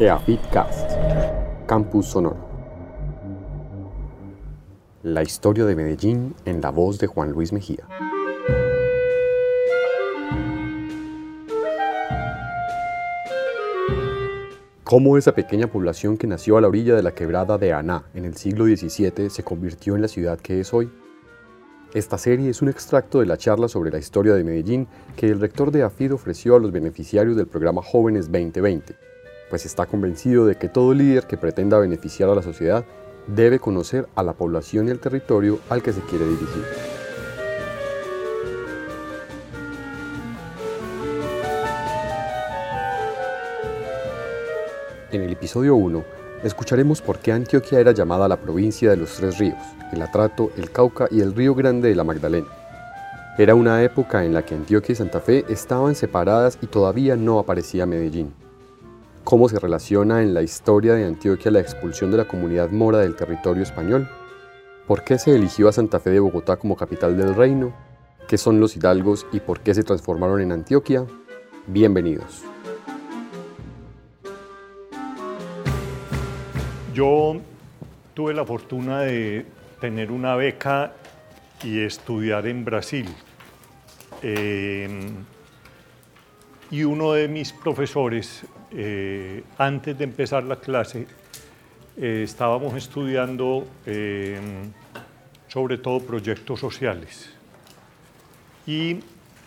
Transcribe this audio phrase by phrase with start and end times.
[0.00, 0.92] EAFITcast,
[1.66, 2.36] Campus Sonoro.
[5.02, 7.84] La historia de Medellín en la voz de Juan Luis Mejía.
[14.84, 18.24] Cómo esa pequeña población que nació a la orilla de la quebrada de Aná en
[18.24, 20.92] el siglo XVII se convirtió en la ciudad que es hoy.
[21.92, 24.86] Esta serie es un extracto de la charla sobre la historia de Medellín
[25.16, 28.94] que el rector de AFID ofreció a los beneficiarios del programa Jóvenes 2020,
[29.50, 32.84] pues está convencido de que todo líder que pretenda beneficiar a la sociedad
[33.26, 36.64] debe conocer a la población y el territorio al que se quiere dirigir.
[45.10, 46.04] En el episodio 1
[46.44, 49.58] escucharemos por qué Antioquia era llamada la provincia de los tres ríos,
[49.92, 52.46] el Atrato, el Cauca y el Río Grande de la Magdalena.
[53.38, 57.38] Era una época en la que Antioquia y Santa Fe estaban separadas y todavía no
[57.38, 58.47] aparecía Medellín.
[59.28, 63.14] ¿Cómo se relaciona en la historia de Antioquia la expulsión de la comunidad mora del
[63.14, 64.08] territorio español?
[64.86, 67.74] ¿Por qué se eligió a Santa Fe de Bogotá como capital del reino?
[68.26, 71.04] ¿Qué son los hidalgos y por qué se transformaron en Antioquia?
[71.66, 72.42] Bienvenidos.
[76.94, 77.36] Yo
[78.14, 79.44] tuve la fortuna de
[79.78, 80.94] tener una beca
[81.62, 83.06] y estudiar en Brasil.
[84.22, 84.88] Eh,
[86.70, 91.06] y uno de mis profesores, eh, antes de empezar la clase,
[91.96, 93.66] eh, estábamos estudiando
[95.48, 97.30] sobre todo proyectos sociales.
[98.66, 99.00] Y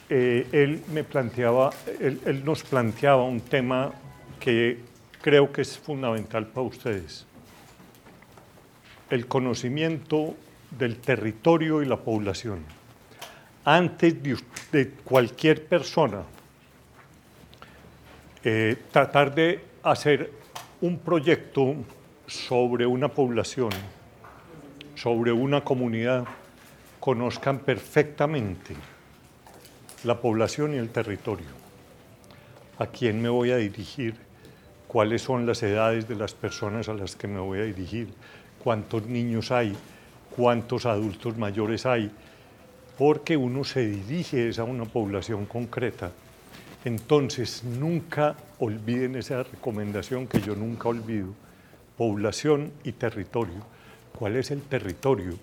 [0.10, 3.92] él, me planteaba, él nos planteaba un tema
[4.40, 4.80] que
[5.22, 7.26] creo que es fundamental para ustedes
[9.12, 10.36] el conocimiento
[10.72, 12.64] del territorio y la población.
[13.66, 14.16] Antes
[14.72, 16.24] de, cualquier persona,
[18.44, 20.32] eh, tratar de hacer
[20.82, 21.76] un proyecto
[22.28, 23.70] sobre una población,
[24.96, 26.26] sobre una comunidad,
[27.00, 28.76] conozcan perfectamente
[30.04, 31.48] la población y el territorio.
[32.80, 34.16] ¿A quién me voy a dirigir?
[34.88, 38.10] ¿Cuáles son las edades de las personas a las que me voy a dirigir?
[38.64, 39.76] cuántos niños hay,
[40.36, 42.12] cuántos adultos mayores hay,
[42.98, 46.12] porque uno se dirige a una población concreta.
[46.84, 51.34] Entonces, nunca olviden esa recomendación que yo nunca olvido,
[51.96, 53.64] población y territorio.
[54.18, 55.38] ¿Cuál es el territorio?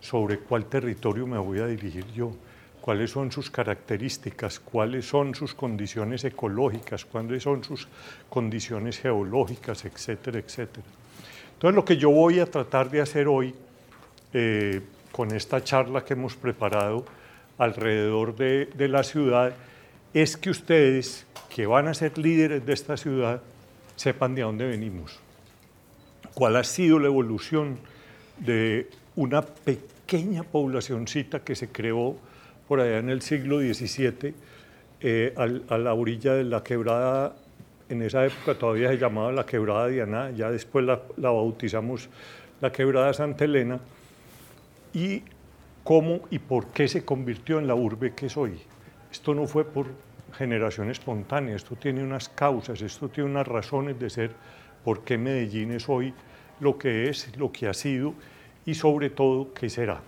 [0.00, 2.32] ¿Sobre cuál territorio me voy a dirigir yo?
[2.80, 4.60] ¿Cuáles son sus características?
[4.60, 7.04] ¿Cuáles son sus condiciones ecológicas?
[7.04, 7.88] ¿Cuáles son sus
[8.28, 9.84] condiciones geológicas?
[9.84, 10.86] Etcétera, etcétera.
[11.54, 13.54] Entonces lo que yo voy a tratar de hacer hoy
[14.32, 17.06] eh, con esta charla que hemos preparado
[17.56, 19.54] alrededor de, de la ciudad
[20.14, 23.42] es que ustedes, que van a ser líderes de esta ciudad,
[23.96, 25.18] sepan de dónde venimos,
[26.34, 27.78] cuál ha sido la evolución
[28.38, 32.16] de una pequeña poblacioncita que se creó
[32.66, 34.34] por allá en el siglo XVII
[35.00, 37.36] eh, a la orilla de la quebrada
[37.88, 42.08] en esa época todavía se llamaba la quebrada Diana, ya después la, bautizamos
[42.60, 43.78] la quebrada Santa Elena,
[44.92, 45.22] y
[45.82, 48.58] cómo y por qué se convirtió en la urbe que es hoy.
[49.14, 49.86] Esto no fue por
[50.36, 54.32] generación espontánea, esto tiene unas causas, esto tiene unas razones de ser,
[54.82, 56.12] por qué Medellín es hoy
[56.58, 58.14] lo que es, lo que ha sido
[58.66, 60.00] y sobre todo qué será.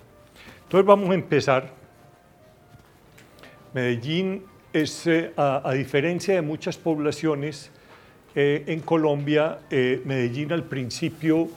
[0.64, 1.72] Entonces vamos a empezar.
[3.72, 7.70] Medellín es, eh, a, diferencia de muchas poblaciones
[8.34, 11.48] eh, en Colombia, eh, Medellín al principio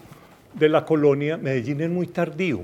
[0.54, 2.64] de la colonia, Medellín es muy tardío.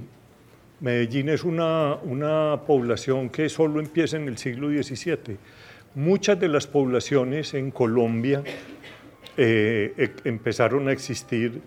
[0.86, 5.36] Medellín es una, una población que solo empieza en el siglo XVII.
[5.96, 8.44] Muchas de las poblaciones en Colombia
[9.36, 11.60] e, empezaron a existir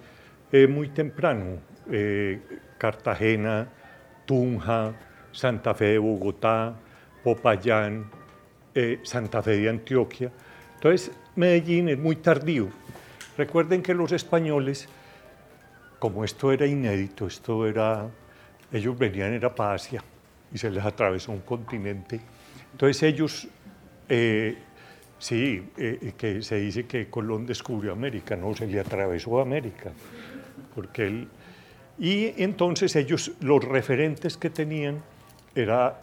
[0.69, 1.59] muy temprano.
[2.79, 3.67] Cartagena,
[4.25, 4.95] Tunja,
[5.33, 6.77] Santa Fe de Bogotá,
[7.25, 8.09] Popayán,
[8.73, 10.31] eh, Santa Fe de Antioquia.
[10.75, 12.69] Entonces, Medellín es muy tardío.
[13.37, 14.89] Recuerden que los españoles,
[15.99, 18.09] como esto era inédito, esto era,
[18.73, 20.03] ellos venían era para Asia
[20.53, 22.21] y se les atravesó un continente.
[22.73, 23.49] Entonces ellos,
[24.09, 24.57] eh,
[25.19, 29.91] sí, eh, que se dice que Colón descubrió América, no, se le atravesó América,
[30.75, 31.29] porque él,
[31.99, 35.03] y entonces ellos, los referentes que tenían
[35.55, 36.03] era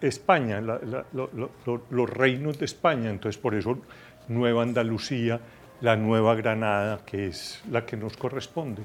[0.00, 3.78] España, los reinos de España, entonces por eso
[4.28, 5.40] Nueva Andalucía,
[5.80, 8.82] la Nueva Granada, que es la que nos corresponde.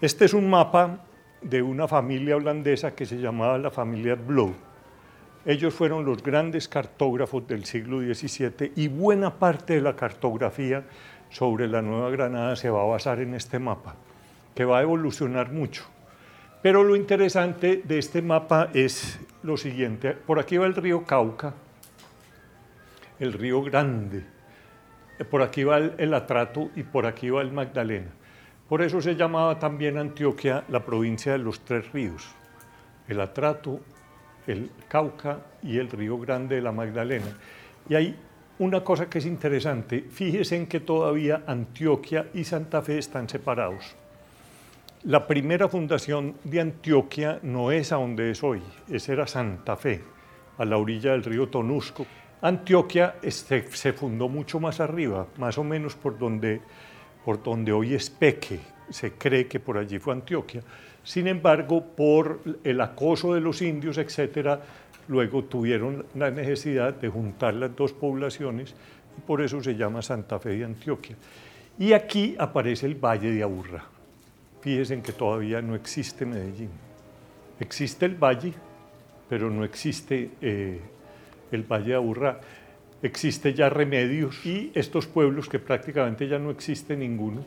[0.00, 1.04] Este es un mapa
[1.44, 4.54] de una familia holandesa que se llamaba la familia Blow.
[5.46, 10.84] Ellos fueron los grandes cartógrafos del siglo XVII y buena parte de la cartografía
[11.28, 13.96] sobre la Nueva Granada se va a basar en este mapa,
[14.54, 15.84] que va a evolucionar mucho.
[16.62, 20.12] Pero lo interesante de este mapa es lo siguiente.
[20.12, 21.52] Por aquí va el río Cauca,
[23.20, 24.24] el río Grande.
[25.30, 28.10] Por aquí va el, Atrato y por aquí va el Magdalena.
[28.68, 32.26] Por eso se llamaba también Antioquia la provincia de los tres ríos.
[33.08, 33.80] El Atrato,
[34.46, 37.36] el Cauca y el río Grande de la Magdalena.
[37.88, 38.16] Y hay
[38.58, 40.06] una cosa que es interesante.
[40.10, 43.94] Fíjense en que todavía Antioquia y Santa Fe están separados.
[45.04, 50.00] La primera fundación de Antioquia no es a donde es hoy, esa era Santa Fe,
[50.56, 52.06] a la orilla del río Tonusco.
[52.40, 56.62] Antioquia se fundó mucho más arriba, más o menos por donde,
[57.24, 58.60] por donde hoy es Peque,
[58.90, 60.62] se cree que por allí fue Antioquia.
[61.02, 64.60] Sin embargo, por el acoso de los indios, etcétera,
[65.08, 68.74] luego tuvieron la necesidad de juntar las dos poblaciones
[69.16, 71.16] y por eso se llama Santa Fe de Antioquia.
[71.78, 73.94] Y aquí aparece el Valle de Aburrá
[74.64, 76.70] fíjense que todavía no existe Medellín.
[77.60, 78.54] Existe el valle,
[79.28, 80.80] pero no existe eh,
[81.52, 82.40] el Valle de Aburrá.
[83.02, 87.44] Existe ya Remedios y estos pueblos que prácticamente ya no existe ninguno.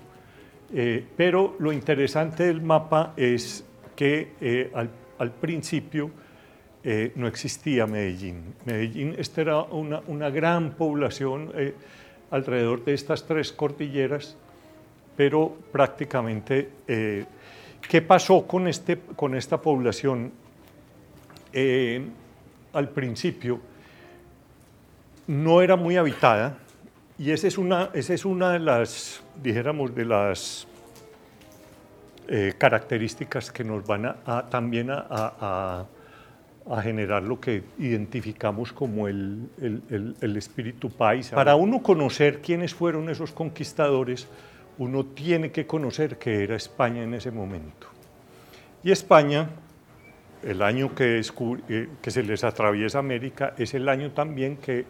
[0.73, 3.63] Eh, pero lo interesante del mapa es
[3.95, 4.71] que eh,
[5.17, 6.11] al, principio
[7.15, 8.55] no existía Medellín.
[8.63, 11.51] Medellín, esta era una, una gran población
[12.31, 14.37] alrededor de estas tres cordilleras
[15.17, 17.25] pero prácticamente, eh,
[17.89, 20.31] ¿qué pasó con, este, con esta población?
[21.51, 22.05] Eh,
[22.73, 23.59] al principio
[25.27, 26.57] no era muy habitada
[27.19, 30.67] y esa es una, esa es una de las, dijéramos, de las
[32.27, 35.85] eh, características que nos van a, también a,
[36.83, 41.33] generar lo que identificamos como el, el, el espíritu paisa.
[41.35, 44.27] Para uno conocer quiénes fueron esos conquistadores,
[44.77, 47.87] uno tiene que conocer que era España en ese momento.
[48.83, 49.49] Y España,
[50.43, 54.85] el año que, eh, que se les atraviesa América, es el año también que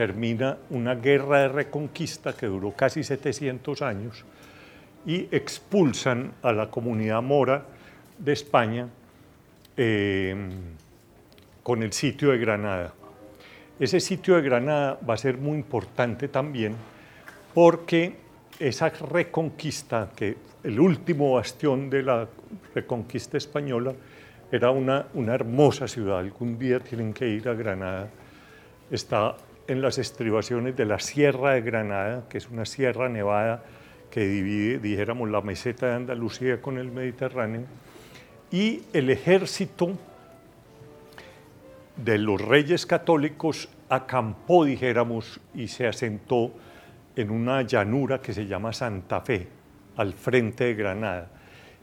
[0.00, 4.24] termina una guerra de reconquista que duró casi 700 años
[5.04, 7.66] y expulsan a la comunidad mora
[8.16, 8.88] de España
[9.76, 10.34] eh,
[11.62, 12.94] con el sitio de Granada.
[13.78, 16.76] Ese sitio de Granada va a ser muy importante también
[17.52, 18.16] porque
[18.58, 22.26] esa reconquista, que el último bastión de la
[22.74, 23.92] reconquista española,
[24.50, 26.20] era una, una hermosa ciudad.
[26.20, 28.08] Algún día tienen que ir a Granada.
[28.90, 29.36] Está
[29.70, 33.62] en las estribaciones de la Sierra de Granada, que es una sierra nevada
[34.10, 37.62] que divide, dijéramos, la meseta de Andalucía con el Mediterráneo,
[38.50, 39.92] y el ejército
[41.94, 46.50] de los reyes católicos acampó, dijéramos, y se asentó
[47.14, 49.46] en una llanura que se llama Santa Fe,
[49.94, 51.30] al frente de Granada.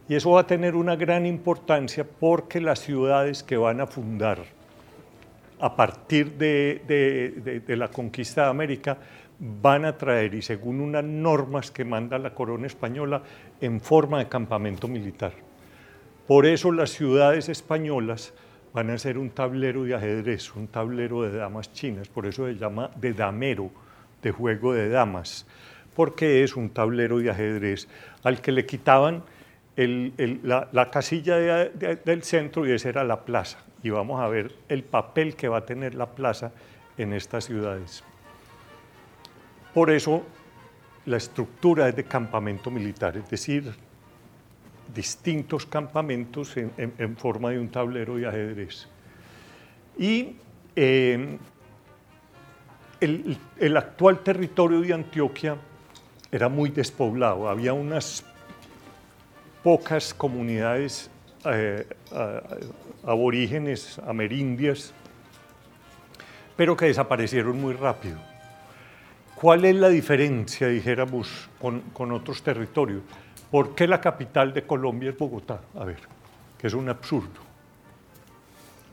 [0.10, 4.56] Y eso va a tener una gran importancia porque las ciudades que van a fundar
[5.59, 8.98] a partir de, la conquista de América
[9.39, 13.21] van a traer, y según unas normas que manda la corona española,
[13.62, 15.33] en forma de campamento militar.
[16.27, 18.33] Por eso las ciudades españolas
[18.74, 22.56] van a ser un tablero de ajedrez, un tablero de damas chinas, por eso se
[22.56, 23.71] llama de damero
[24.21, 25.45] de juego de damas,
[25.95, 27.87] porque es un tablero de ajedrez
[28.23, 29.23] al que le quitaban
[29.78, 33.60] la, casilla del centro y esa era la plaza.
[33.84, 36.52] Y vamos a ver el papel que va a tener la plaza
[36.98, 38.04] en estas ciudades.
[39.74, 40.24] Por eso
[41.06, 43.72] la estructura es de campamento militar, es decir,
[44.94, 48.88] distintos campamentos en, forma de un tablero de ajedrez.
[49.98, 50.36] Y
[50.76, 51.38] eh,
[53.00, 55.57] el, actual territorio de Antioquia
[56.31, 58.26] era muy despoblado, había unas
[59.64, 61.09] pocas comunidades
[61.45, 61.87] eh,
[63.06, 64.94] aborígenes, amerindias,
[66.56, 68.18] pero que desaparecieron muy rápido.
[69.35, 73.04] ¿Cuál es la diferencia, dijéramos, con, con, otros territorios?
[73.52, 75.61] ¿Por qué la capital de Colombia es Bogotá?
[75.76, 75.99] A ver,
[76.57, 77.47] que es un absurdo.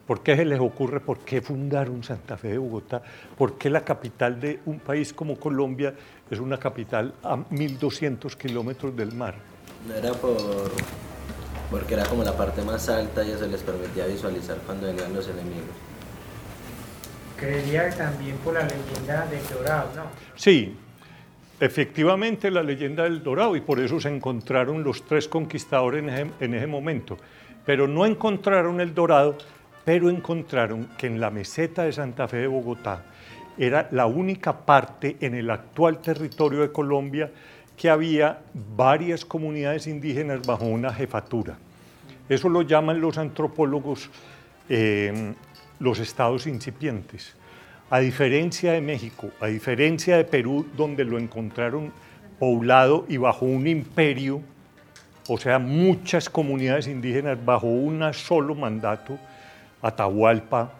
[0.06, 3.02] ¿Por qué se les ocurre por qué fundaron Santa Fe de Bogotá?
[3.38, 5.94] ¿Por qué la capital de un país como Colombia
[6.30, 9.53] es una capital a 1.200 kilómetros del mar?
[9.86, 10.70] No era por,
[11.70, 15.28] porque era como la parte más alta y eso les permitía visualizar cuando venían los
[15.28, 15.74] enemigos.
[17.36, 20.02] Creería también por la leyenda del Dorado, ¿no?
[20.36, 20.76] Sí,
[21.60, 26.30] efectivamente la leyenda del Dorado y por eso se encontraron los tres conquistadores en ese,
[26.40, 27.18] en ese momento.
[27.66, 29.36] Pero no encontraron el Dorado
[29.84, 33.04] pero encontraron que en la meseta de Santa Fe de Bogotá
[33.56, 37.30] era la única parte en el actual territorio de Colombia
[37.76, 38.40] que había
[38.76, 41.56] varias comunidades indígenas bajo una jefatura.
[42.28, 44.10] Eso lo llaman los antropólogos
[44.68, 45.34] eh,
[45.78, 47.34] los estados incipientes.
[47.90, 51.92] A diferencia de México, a diferencia de Perú, donde lo encontraron
[52.38, 54.40] poblado y bajo un imperio,
[55.28, 59.18] o sea, muchas comunidades indígenas bajo un solo mandato,
[59.82, 60.72] Atahualpa,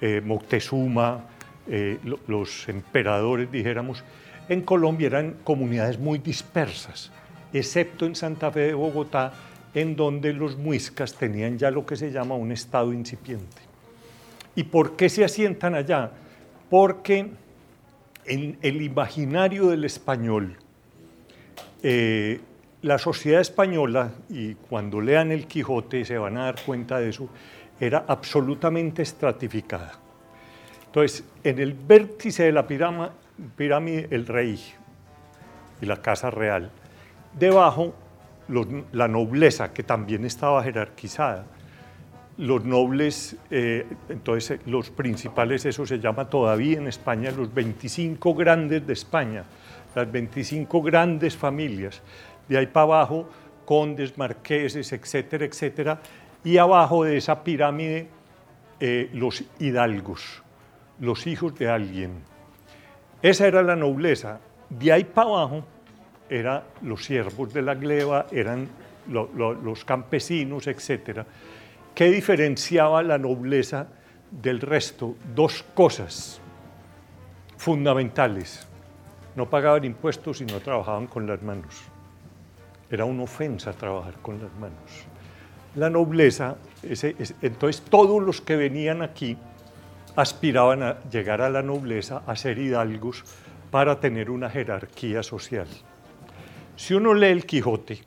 [0.00, 1.24] eh, Moctezuma,
[1.68, 4.02] eh, los emperadores, dijéramos,
[4.50, 7.12] en Colombia eran comunidades muy dispersas,
[7.52, 9.32] excepto en Santa Fe de Bogotá,
[9.72, 13.62] en donde los muiscas tenían ya lo que se llama un estado incipiente.
[14.56, 16.10] ¿Y por qué se asientan allá?
[16.68, 17.30] Porque
[18.26, 20.56] en el imaginario del español,
[21.84, 22.40] eh,
[22.82, 27.28] la sociedad española, y cuando lean el Quijote se van a dar cuenta de eso,
[27.78, 29.92] era absolutamente estratificada.
[30.86, 32.66] Entonces, en el vértice de la
[33.56, 34.60] pirámide, el rey
[35.80, 36.70] y la casa real.
[37.38, 37.94] Debajo,
[38.92, 41.46] la nobleza, que también estaba jerarquizada.
[42.36, 48.86] Los nobles, eh, entonces los principales, eso se llama todavía en España los 25 grandes
[48.86, 49.44] de España,
[49.94, 52.02] las 25 grandes familias.
[52.48, 53.28] De ahí para abajo,
[53.64, 56.00] condes, marqueses, etcétera, etcétera.
[56.42, 58.08] Y abajo de esa pirámide,
[58.80, 60.42] eh, los hidalgos,
[60.98, 62.12] los hijos de alguien.
[63.22, 64.40] Esa era la nobleza.
[64.68, 65.64] De ahí para abajo
[66.28, 68.68] eran los siervos de la gleba, eran
[69.08, 71.20] los campesinos, etc.
[71.94, 73.88] ¿Qué diferenciaba la nobleza
[74.30, 75.16] del resto?
[75.34, 76.40] Dos cosas
[77.56, 78.66] fundamentales.
[79.36, 81.82] No pagaban impuestos y no trabajaban con las manos.
[82.90, 85.04] Era una ofensa trabajar con las manos.
[85.76, 86.56] La nobleza,
[87.42, 89.36] entonces todos los que venían aquí
[90.16, 93.24] aspiraban a llegar a la nobleza, a ser hidalgos,
[93.70, 95.68] para tener una jerarquía social.
[96.76, 98.00] Si uno lee el Quijote,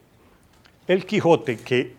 [0.87, 1.95] el Quijote que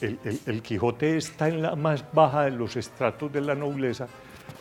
[0.00, 4.08] el, Quijote está en la más baja de los estratos de la nobleza,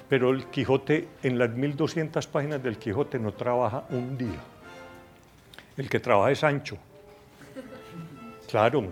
[0.08, 4.40] pero el Quijote, en las 1200 páginas del Quijote, no trabaja un día.
[5.76, 6.78] El que trabaja es Sancho.
[8.48, 8.86] Claro,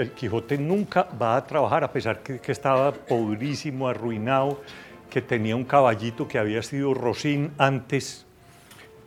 [0.00, 4.62] el Quijote nunca va a trabajar, a pesar que, que estaba pobrísimo, arruinado,
[5.10, 8.26] que tenía un caballito que había sido Rosín antes,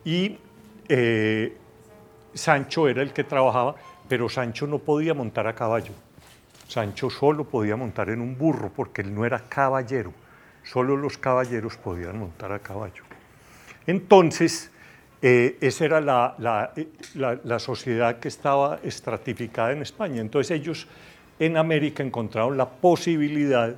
[0.04, 0.38] y
[0.88, 1.56] eh,
[2.34, 3.76] Sancho era el que trabajaba,
[4.08, 5.92] pero Sancho no podía montar a caballo.
[6.66, 10.12] Sancho solo podía montar en un burro, porque él no era caballero.
[10.64, 13.04] Solo los caballeros podían montar a caballo.
[13.86, 14.70] Entonces,
[15.24, 16.34] eh, esa era
[16.74, 20.20] eh, la, sociedad que estaba estratificada en España.
[20.20, 20.88] Entonces ellos
[21.38, 23.76] en América encontraron la posibilidad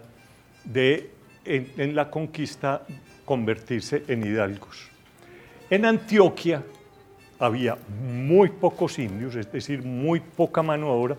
[0.65, 1.11] de,
[1.45, 2.83] en, la conquista,
[3.27, 4.89] convertirse en hidalgos.
[5.69, 6.63] En Antioquia
[7.39, 11.17] había muy pocos indios, es decir, muy poca mano obra,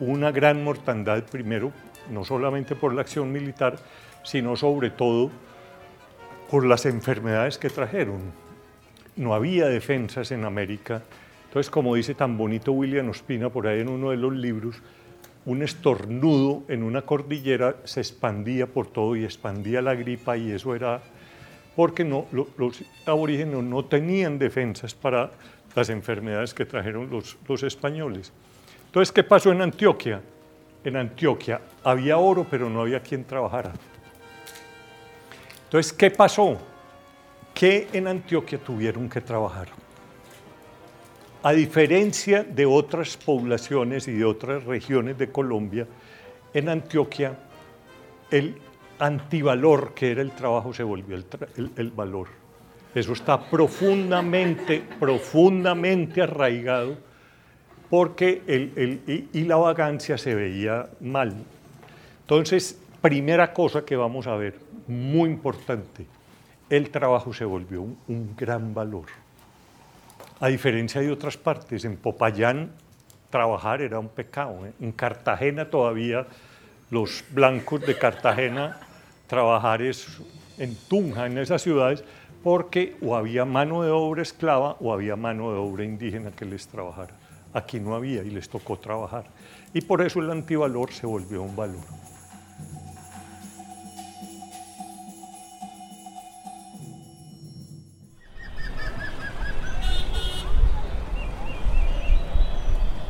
[0.00, 1.70] una gran mortandad primero,
[2.10, 3.78] no solamente por la acción militar,
[4.24, 5.30] sino sobre todo
[6.50, 8.47] por las enfermedades que trajeron
[9.18, 11.02] no había defensas en América.
[11.44, 14.76] Entonces, como dice tan bonito William Ospina por ahí en uno de los libros,
[15.44, 20.74] un estornudo en una cordillera se expandía por todo y expandía la gripa y eso
[20.74, 21.00] era
[21.74, 25.30] porque no, los aborígenes no tenían defensas para
[25.74, 28.32] las enfermedades que trajeron los, los españoles.
[28.86, 30.20] Entonces, ¿qué pasó en Antioquia?
[30.82, 33.72] En Antioquia había oro, pero no había quien trabajara.
[35.64, 36.58] Entonces, ¿qué pasó?
[37.58, 39.66] Que en Antioquia tuvieron que trabajar.
[41.42, 45.84] A diferencia de otras poblaciones y de otras regiones de Colombia,
[46.54, 47.36] en Antioquia
[48.30, 48.54] el
[49.00, 52.28] antivalor que era el trabajo se volvió el, valor.
[52.94, 56.96] Eso está profundamente, profundamente arraigado
[57.90, 61.34] porque y la vagancia se veía mal.
[62.20, 66.06] Entonces, primera cosa que vamos a ver, muy importante,
[66.70, 69.06] el trabajo se volvió un, gran valor.
[70.40, 72.70] A diferencia de otras partes, en Popayán
[73.30, 74.66] trabajar era un pecado.
[74.66, 74.72] ¿eh?
[74.80, 76.26] En Cartagena todavía
[76.90, 78.78] los blancos de Cartagena
[79.26, 82.04] trabajar en Tunja, en esas ciudades,
[82.42, 86.66] porque o había mano de obra esclava o había mano de obra indígena que les
[86.66, 87.14] trabajara.
[87.52, 89.24] Aquí no había y les tocó trabajar.
[89.74, 92.07] Y por eso el antivalor se volvió un valor.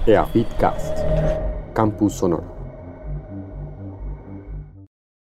[0.08, 1.04] EAFITCAST,
[1.74, 2.57] Campus Sonoro.